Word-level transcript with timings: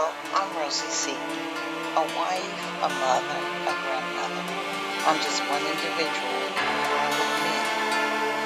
I'm 0.00 0.56
Rosie 0.56 0.88
C. 0.88 1.10
A 1.12 2.00
wife, 2.00 2.60
a 2.80 2.88
mother, 2.88 3.40
a 3.68 3.74
grandmother. 3.84 4.44
I'm 5.04 5.20
just 5.20 5.42
one 5.44 5.60
individual 5.60 6.40
men 7.44 7.64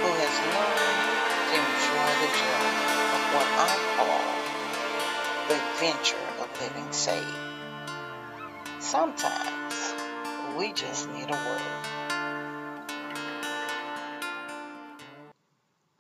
who 0.03 0.11
has 0.19 0.35
learned 0.51 1.15
to 1.47 1.55
enjoy 1.63 2.11
the 2.23 2.31
journey 2.35 2.75
of 3.15 3.23
what 3.35 3.49
I 3.55 3.71
call 3.95 4.27
the 5.47 5.55
adventure 5.63 6.27
of 6.43 6.49
living 6.61 6.91
saved. 6.93 7.39
Sometimes 8.81 9.95
we 10.59 10.73
just 10.73 11.09
need 11.11 11.31
a 11.31 11.39
word. 11.39 11.63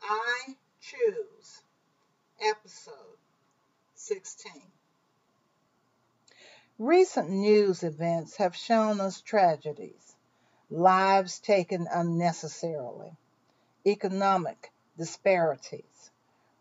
I 0.02 0.56
choose 0.80 1.62
episode 2.42 3.18
16. 3.94 4.52
Recent 6.80 7.30
news 7.30 7.84
events 7.84 8.34
have 8.38 8.56
shown 8.56 9.00
us 9.00 9.20
tragedies, 9.20 10.16
lives 10.68 11.38
taken 11.38 11.86
unnecessarily, 11.88 13.16
economic 13.86 14.72
disparities, 14.98 16.10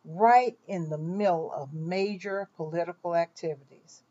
right 0.05 0.55
in 0.67 0.89
the 0.91 0.99
middle 0.99 1.51
of 1.51 1.73
major 1.73 2.47
political 2.57 3.15
activities. 3.15 4.03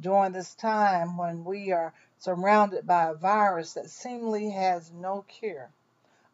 During 0.00 0.32
this 0.32 0.54
time 0.54 1.18
when 1.18 1.44
we 1.44 1.72
are 1.72 1.92
surrounded 2.16 2.86
by 2.86 3.10
a 3.10 3.14
virus 3.14 3.74
that 3.74 3.90
seemingly 3.90 4.48
has 4.48 4.90
no 4.92 5.26
cure, 5.28 5.70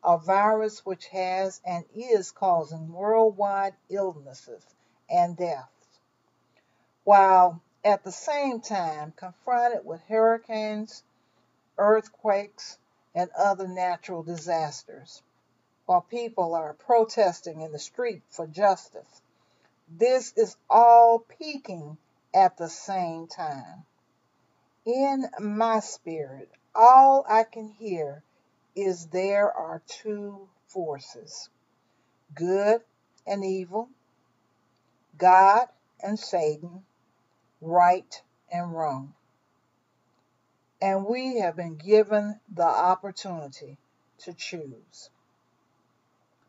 a 0.05 0.19
virus 0.19 0.87
which 0.87 1.09
has 1.09 1.61
and 1.65 1.85
is 1.93 2.31
causing 2.31 2.93
worldwide 2.93 3.75
illnesses 3.89 4.65
and 5.09 5.37
deaths, 5.37 5.99
while 7.03 7.61
at 7.85 8.05
the 8.05 8.13
same 8.13 8.61
time 8.61 9.13
confronted 9.17 9.85
with 9.85 10.01
hurricanes, 10.03 11.03
earthquakes, 11.79 12.79
and 13.15 13.31
other 13.37 13.67
natural 13.67 14.23
disasters, 14.23 15.23
while 15.87 16.03
people 16.03 16.55
are 16.55 16.75
protesting 16.75 17.63
in 17.63 17.73
the 17.73 17.79
street 17.79 18.23
for 18.29 18.47
justice. 18.47 19.23
This 19.89 20.33
is 20.37 20.57
all 20.69 21.19
peaking 21.19 21.99
at 22.35 22.57
the 22.57 22.69
same 22.69 23.27
time. 23.27 23.85
In 24.87 25.27
my 25.41 25.81
spirit, 25.81 26.51
all 26.75 27.25
I 27.29 27.45
can 27.45 27.71
hear 27.71 28.23
is 28.77 29.07
there 29.07 29.53
are 29.53 29.83
two 29.87 30.49
forces 30.69 31.51
good 32.35 32.81
and 33.27 33.45
evil, 33.45 33.89
God 35.19 35.69
and 36.03 36.19
Satan, 36.19 36.85
right 37.61 38.23
and 38.51 38.73
wrong. 38.73 39.15
And 40.81 41.07
we 41.07 41.39
have 41.41 41.57
been 41.57 41.77
given 41.77 42.41
the 42.49 42.63
opportunity 42.63 43.79
to 44.19 44.33
choose. 44.33 45.11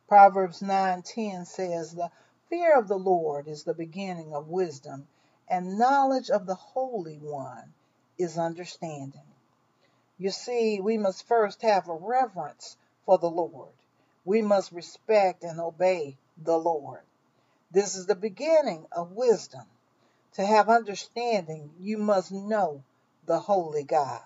Proverbs 0.08 0.62
9:10 0.62 1.45
says, 1.45 1.94
"The 1.94 2.12
fear 2.50 2.78
of 2.78 2.88
the 2.88 3.00
Lord 3.00 3.48
is 3.48 3.64
the 3.64 3.73
beginning 3.73 4.34
of 4.34 4.48
wisdom, 4.48 5.08
and 5.48 5.78
knowledge 5.78 6.30
of 6.30 6.45
the 6.45 6.56
Holy 6.56 7.18
One 7.18 7.73
is 8.18 8.38
understanding." 8.38 9.25
You 10.18 10.30
see, 10.31 10.80
we 10.80 10.98
must 10.98 11.28
first 11.28 11.62
have 11.62 11.90
a 11.90 11.96
reverence 11.96 12.78
for 13.06 13.18
the 13.18 13.30
Lord. 13.30 13.73
We 14.23 14.42
must 14.42 14.72
respect 14.72 15.44
and 15.44 15.59
obey 15.59 16.18
the 16.38 16.58
Lord. 16.58 17.03
This 17.72 17.96
is 17.96 18.06
the 18.06 18.16
beginning 18.16 18.86
of 18.92 19.14
wisdom. 19.14 19.68
To 20.36 20.46
have 20.46 20.70
understanding, 20.70 21.74
you 21.78 21.98
must 21.98 22.32
know 22.32 22.84
the 23.26 23.40
Holy 23.40 23.84
God. 23.84 24.22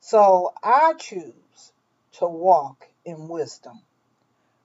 So 0.00 0.52
I 0.62 0.92
choose 0.94 1.72
to 2.12 2.26
walk 2.26 2.86
in 3.04 3.28
wisdom. 3.28 3.80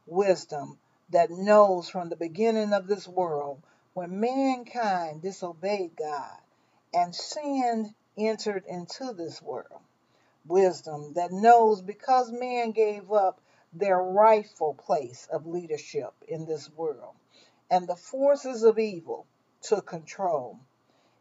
Wisdom 0.06 0.78
that 1.10 1.30
knows 1.30 1.90
from 1.90 2.10
the 2.10 2.18
beginning 2.18 2.74
of 2.74 2.88
this 2.88 3.08
world 3.08 3.62
when 3.94 4.20
mankind 4.20 5.22
disobeyed 5.22 5.96
God 5.96 6.38
and 6.94 7.16
sin 7.16 7.96
entered 8.18 8.66
into 8.66 9.14
this 9.14 9.42
world. 9.42 9.82
Wisdom 10.46 11.14
that 11.14 11.32
knows 11.32 11.82
because 11.82 12.32
man 12.32 12.72
gave 12.72 13.12
up 13.12 13.40
their 13.74 13.98
rightful 13.98 14.74
place 14.74 15.28
of 15.32 15.48
leadership 15.48 16.14
in 16.28 16.46
this 16.46 16.70
world 16.72 17.16
and 17.70 17.88
the 17.88 17.96
forces 17.96 18.64
of 18.64 18.80
evil 18.80 19.26
took 19.66 19.88
control. 19.88 20.60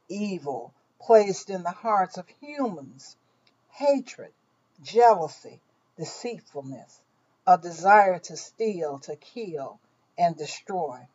Evil 0.08 0.74
placed 1.00 1.48
in 1.50 1.62
the 1.62 1.70
hearts 1.70 2.18
of 2.18 2.28
humans 2.28 3.16
hatred, 3.70 4.32
jealousy, 4.82 5.60
deceitfulness, 5.96 7.00
a 7.46 7.58
desire 7.58 8.18
to 8.20 8.36
steal, 8.36 8.98
to 9.00 9.16
kill, 9.16 9.80
and 10.16 10.36
destroy. 10.36 11.08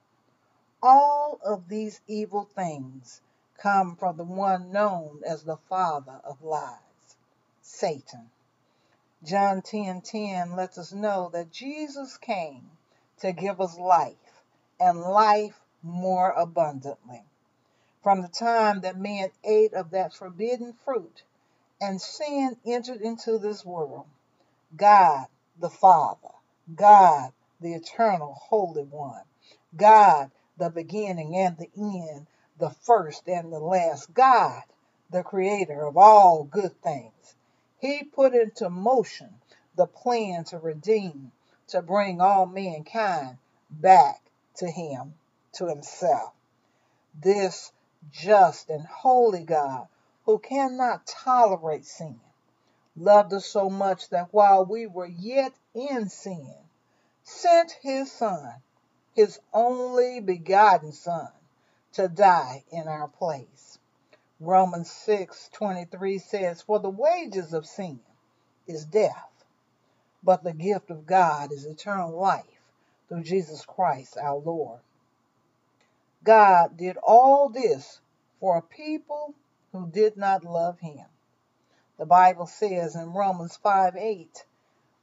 All 0.81 1.39
of 1.43 1.69
these 1.69 2.01
evil 2.07 2.43
things 2.43 3.21
come 3.57 3.95
from 3.95 4.17
the 4.17 4.23
one 4.23 4.71
known 4.71 5.21
as 5.25 5.43
the 5.43 5.57
father 5.57 6.19
of 6.23 6.41
lies, 6.41 7.15
Satan. 7.61 8.29
John 9.23 9.61
10:10 9.61 9.63
10, 9.63 10.01
10 10.01 10.55
lets 10.55 10.77
us 10.77 10.91
know 10.91 11.29
that 11.29 11.51
Jesus 11.51 12.17
came 12.17 12.71
to 13.19 13.31
give 13.31 13.61
us 13.61 13.77
life 13.77 14.43
and 14.79 15.01
life 15.01 15.59
more 15.83 16.31
abundantly. 16.31 17.23
From 18.01 18.21
the 18.21 18.27
time 18.27 18.81
that 18.81 18.97
man 18.97 19.31
ate 19.43 19.73
of 19.73 19.91
that 19.91 20.13
forbidden 20.13 20.73
fruit 20.73 21.23
and 21.81 22.01
sin 22.01 22.57
entered 22.65 23.01
into 23.01 23.37
this 23.37 23.65
world, 23.65 24.07
God 24.75 25.27
the 25.57 25.69
Father, 25.69 26.29
God 26.75 27.33
the 27.59 27.73
eternal 27.73 28.33
Holy 28.33 28.83
One, 28.83 29.23
God 29.75 30.31
the 30.57 30.69
beginning 30.69 31.35
and 31.35 31.57
the 31.57 31.69
end, 31.77 32.27
the 32.57 32.69
first 32.69 33.27
and 33.27 33.51
the 33.51 33.59
last, 33.59 34.13
God 34.13 34.63
the 35.09 35.23
creator 35.23 35.85
of 35.85 35.97
all 35.97 36.43
good 36.43 36.81
things. 36.81 37.35
He 37.79 38.03
put 38.03 38.33
into 38.33 38.69
motion 38.69 39.35
the 39.75 39.87
plan 39.87 40.43
to 40.45 40.59
redeem, 40.59 41.31
to 41.67 41.81
bring 41.81 42.21
all 42.21 42.45
mankind 42.45 43.37
back 43.69 44.21
to 44.55 44.67
Him 44.69 45.13
to 45.53 45.67
himself. 45.67 46.33
This 47.13 47.71
just 48.11 48.69
and 48.69 48.85
holy 48.85 49.43
God, 49.43 49.87
who 50.25 50.39
cannot 50.39 51.05
tolerate 51.05 51.85
sin, 51.85 52.19
loved 52.95 53.33
us 53.33 53.45
so 53.45 53.69
much 53.69 54.09
that 54.09 54.33
while 54.33 54.65
we 54.65 54.85
were 54.85 55.05
yet 55.05 55.53
in 55.73 56.09
sin, 56.09 56.55
sent 57.23 57.71
his 57.81 58.11
Son, 58.11 58.61
his 59.13 59.39
only 59.53 60.19
begotten 60.19 60.91
Son, 60.91 61.29
to 61.93 62.07
die 62.07 62.63
in 62.71 62.87
our 62.87 63.07
place. 63.07 63.79
Romans 64.39 64.89
6:23 64.89 66.19
says, 66.19 66.61
"For 66.61 66.79
the 66.79 66.89
wages 66.89 67.53
of 67.53 67.65
sin 67.65 67.99
is 68.67 68.85
death, 68.85 69.43
but 70.23 70.43
the 70.43 70.53
gift 70.53 70.89
of 70.89 71.05
God 71.05 71.51
is 71.51 71.65
eternal 71.65 72.11
life 72.11 72.45
through 73.07 73.23
Jesus 73.23 73.65
Christ 73.65 74.17
our 74.17 74.37
Lord." 74.37 74.79
God 76.23 76.77
did 76.77 76.97
all 76.97 77.49
this 77.49 78.01
for 78.39 78.57
a 78.57 78.61
people 78.61 79.33
who 79.71 79.89
did 79.89 80.17
not 80.17 80.43
love 80.43 80.79
him. 80.79 81.05
The 81.97 82.05
Bible 82.05 82.45
says 82.45 82.95
in 82.95 83.13
Romans 83.13 83.57
5 83.57 83.95
8, 83.95 84.45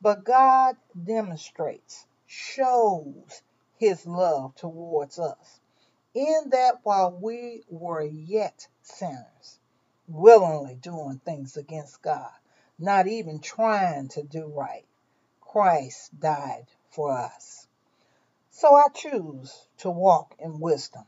but 0.01 0.25
God 0.25 0.77
demonstrates, 1.05 2.07
shows 2.27 3.43
his 3.79 4.07
love 4.07 4.55
towards 4.57 5.19
us, 5.19 5.61
in 6.15 6.51
that 6.51 6.81
while 6.83 7.11
we 7.13 7.65
were 7.69 8.03
yet 8.03 8.69
sinners, 8.83 9.59
willingly 10.09 10.75
doing 10.77 11.19
things 11.19 11.57
against 11.57 12.03
God, 12.03 12.33
not 12.79 13.07
even 13.07 13.41
trying 13.41 14.09
to 14.09 14.23
do 14.23 14.47
right, 14.47 14.87
Christ 15.41 16.19
died 16.19 16.67
for 16.91 17.11
us. 17.13 17.66
So 18.59 18.75
I 18.75 18.85
choose 18.95 19.69
to 19.81 19.91
walk 19.91 20.35
in 20.39 20.61
wisdom, 20.61 21.05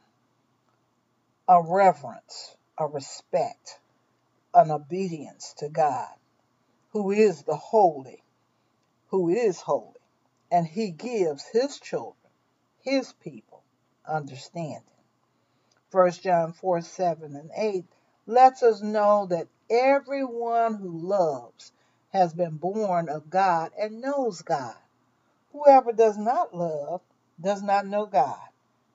a 1.49 1.63
reverence, 1.63 2.55
a 2.77 2.87
respect, 2.87 3.81
an 4.53 4.71
obedience 4.71 5.55
to 5.55 5.71
God, 5.71 6.13
who 6.91 7.11
is 7.11 7.45
the 7.45 7.57
holy, 7.57 8.23
who 9.07 9.31
is 9.31 9.63
holy, 9.63 9.95
and 10.51 10.67
he 10.67 10.91
gives 10.91 11.47
his 11.47 11.81
children, 11.81 12.31
his 12.83 13.15
people, 13.15 13.63
understanding. 14.07 14.83
1 15.91 16.11
John 16.21 16.53
4 16.53 16.83
7 16.83 17.35
and 17.35 17.51
8 17.57 17.87
lets 18.27 18.63
us 18.63 18.83
know 18.83 19.25
that 19.25 19.49
everyone 19.71 20.75
who 20.75 20.99
loves 20.99 21.73
has 22.13 22.35
been 22.35 22.59
born 22.59 23.09
of 23.09 23.31
God 23.31 23.73
and 23.81 24.03
knows 24.03 24.43
God. 24.43 24.77
Whoever 25.53 25.93
does 25.93 26.19
not 26.19 26.55
love 26.55 27.01
does 27.41 27.63
not 27.63 27.87
know 27.87 28.07
God, 28.07 28.49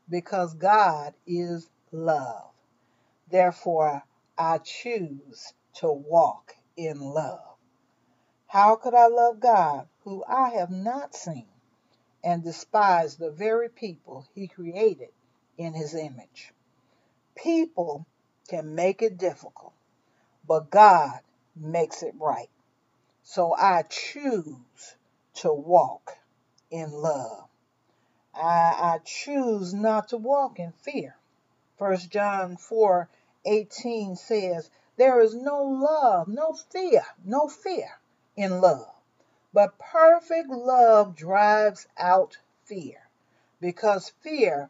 because 0.09 0.53
God 0.53 1.13
is 1.25 1.69
love. 1.91 2.51
Therefore, 3.29 4.03
I 4.37 4.59
choose 4.59 5.53
to 5.75 5.91
walk 5.91 6.55
in 6.75 6.99
love. 6.99 7.57
How 8.47 8.75
could 8.75 8.93
I 8.93 9.07
love 9.07 9.39
God 9.39 9.87
who 10.03 10.23
I 10.27 10.51
have 10.51 10.69
not 10.69 11.15
seen 11.15 11.47
and 12.23 12.43
despise 12.43 13.15
the 13.15 13.31
very 13.31 13.69
people 13.69 14.27
he 14.35 14.47
created 14.47 15.09
in 15.57 15.73
his 15.73 15.95
image? 15.95 16.53
People 17.35 18.05
can 18.47 18.75
make 18.75 19.01
it 19.01 19.17
difficult, 19.17 19.73
but 20.47 20.69
God 20.69 21.19
makes 21.55 22.03
it 22.03 22.13
right. 22.19 22.49
So 23.23 23.55
I 23.55 23.83
choose 23.83 24.95
to 25.35 25.53
walk 25.53 26.11
in 26.69 26.91
love. 26.91 27.47
I, 28.35 28.95
I 28.95 29.00
choose 29.03 29.74
not 29.74 30.09
to 30.09 30.18
walk 30.18 30.59
in 30.59 30.71
fear. 30.71 31.15
1 31.77 31.97
John 32.09 32.57
4 32.57 33.09
18 33.45 34.15
says, 34.15 34.69
There 34.95 35.19
is 35.19 35.35
no 35.35 35.63
love, 35.63 36.27
no 36.27 36.53
fear, 36.53 37.06
no 37.24 37.47
fear 37.47 38.00
in 38.35 38.62
love. 38.62 38.94
But 39.53 39.77
perfect 39.77 40.50
love 40.50 41.15
drives 41.15 41.88
out 41.97 42.38
fear 42.63 43.07
because 43.59 44.09
fear 44.21 44.69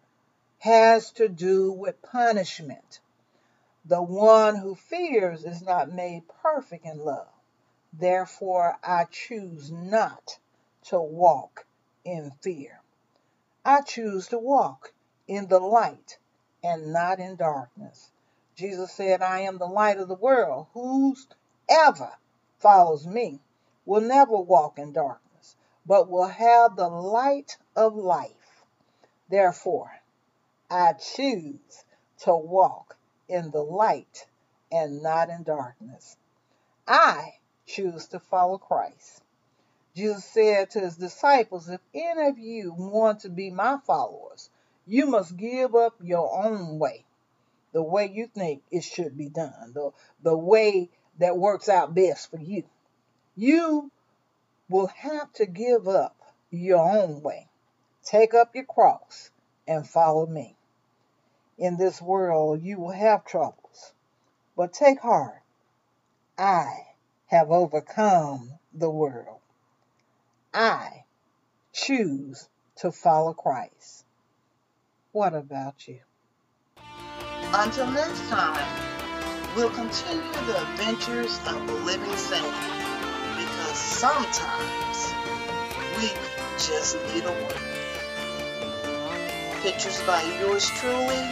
has 0.59 1.11
to 1.11 1.29
do 1.29 1.71
with 1.71 2.01
punishment. 2.01 2.99
The 3.85 4.01
one 4.01 4.55
who 4.55 4.75
fears 4.75 5.45
is 5.45 5.61
not 5.61 5.91
made 5.91 6.27
perfect 6.41 6.85
in 6.85 6.99
love. 6.99 7.27
Therefore, 7.91 8.77
I 8.83 9.05
choose 9.05 9.71
not 9.71 10.39
to 10.83 10.99
walk 10.99 11.65
in 12.03 12.31
fear. 12.41 12.82
I 13.65 13.81
choose 13.81 14.27
to 14.27 14.37
walk 14.37 14.93
in 15.27 15.47
the 15.47 15.59
light 15.59 16.17
and 16.63 16.91
not 16.91 17.19
in 17.19 17.37
darkness. 17.37 18.11
Jesus 18.55 18.91
said, 18.91 19.21
I 19.21 19.39
am 19.39 19.57
the 19.57 19.67
light 19.67 19.97
of 19.97 20.07
the 20.07 20.15
world. 20.15 20.67
Whoever 20.73 22.17
follows 22.59 23.07
me 23.07 23.39
will 23.85 24.01
never 24.01 24.37
walk 24.37 24.77
in 24.77 24.91
darkness, 24.91 25.55
but 25.85 26.09
will 26.09 26.27
have 26.27 26.75
the 26.75 26.89
light 26.89 27.57
of 27.75 27.95
life. 27.95 28.65
Therefore, 29.29 29.91
I 30.69 30.93
choose 30.93 31.85
to 32.19 32.35
walk 32.35 32.97
in 33.27 33.51
the 33.51 33.63
light 33.63 34.27
and 34.71 35.01
not 35.01 35.29
in 35.29 35.43
darkness. 35.43 36.17
I 36.87 37.35
choose 37.65 38.07
to 38.09 38.19
follow 38.19 38.57
Christ. 38.57 39.21
Jesus 39.95 40.25
said 40.25 40.71
to 40.71 40.79
his 40.79 40.97
disciples, 40.97 41.69
If 41.69 41.81
any 41.93 42.27
of 42.27 42.39
you 42.39 42.73
want 42.73 43.21
to 43.21 43.29
be 43.29 43.51
my 43.51 43.77
followers, 43.85 44.49
you 44.87 45.05
must 45.05 45.37
give 45.37 45.75
up 45.75 45.95
your 46.01 46.43
own 46.43 46.79
way, 46.79 47.05
the 47.73 47.83
way 47.83 48.11
you 48.11 48.27
think 48.27 48.63
it 48.71 48.83
should 48.83 49.15
be 49.15 49.29
done, 49.29 49.71
the, 49.73 49.91
the 50.23 50.37
way 50.37 50.89
that 51.19 51.37
works 51.37 51.69
out 51.69 51.93
best 51.93 52.31
for 52.31 52.39
you. 52.39 52.63
You 53.35 53.91
will 54.67 54.87
have 54.87 55.31
to 55.33 55.45
give 55.45 55.87
up 55.87 56.15
your 56.49 56.79
own 56.79 57.21
way. 57.21 57.47
Take 58.03 58.33
up 58.33 58.55
your 58.55 58.65
cross 58.65 59.29
and 59.67 59.87
follow 59.87 60.25
me. 60.25 60.55
In 61.57 61.77
this 61.77 62.01
world, 62.01 62.63
you 62.63 62.79
will 62.79 62.91
have 62.91 63.25
troubles, 63.25 63.93
but 64.57 64.73
take 64.73 64.99
heart. 64.99 65.41
I 66.35 66.87
have 67.27 67.51
overcome 67.51 68.57
the 68.73 68.89
world. 68.89 69.39
I 70.53 71.05
choose 71.71 72.47
to 72.75 72.91
follow 72.91 73.33
Christ. 73.33 74.05
What 75.11 75.33
about 75.33 75.87
you? 75.87 75.99
Until 77.53 77.87
next 77.89 78.29
time, 78.29 78.67
we'll 79.55 79.71
continue 79.71 80.21
the 80.45 80.61
adventures 80.61 81.39
of 81.47 81.65
the 81.65 81.73
living 81.85 82.15
saint 82.15 82.45
because 83.35 83.77
sometimes 83.77 85.13
we 85.97 86.09
just 86.59 86.97
need 87.13 87.23
a 87.23 87.31
word. 87.31 87.57
Pictures 89.63 89.99
by 90.05 90.21
yours 90.39 90.69
truly, 90.77 91.25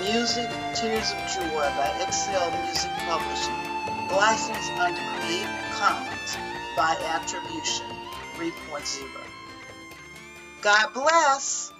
music 0.00 0.48
Tears 0.74 1.10
of 1.10 1.18
Joy 1.34 1.66
by 1.76 1.90
Excel 2.06 2.48
Music 2.64 2.92
Publishing, 3.08 4.16
licensed 4.16 4.70
under 4.78 5.00
Creative 5.18 5.50
Commons 5.72 6.36
by 6.76 6.96
Attribution 7.08 8.01
3.0. 8.50 9.08
God 10.62 10.94
bless. 10.94 11.71